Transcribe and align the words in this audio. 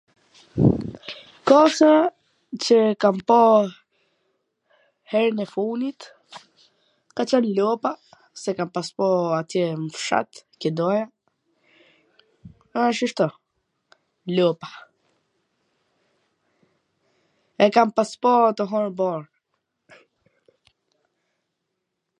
kafsha 1.47 1.91
qw 2.63 2.69
e 2.77 2.79
kam 3.03 3.17
pa 3.27 3.41
herwn 5.11 5.43
e 5.43 5.45
funit 5.53 5.99
ka 7.15 7.21
qen 7.29 7.45
lopa, 7.57 7.91
se 8.41 8.49
kam 8.57 8.69
pas 8.75 8.89
po 8.97 9.07
atje 9.39 9.63
n 9.81 9.83
fshat, 9.95 10.29
qw 10.61 10.69
doja.... 10.79 11.05
lopa, 14.35 14.69
e 17.63 17.65
kam 17.75 17.89
pas 17.97 18.11
pa 18.23 18.33
tu 18.57 18.63
hangwr 18.71 18.91
bar. 18.99 19.21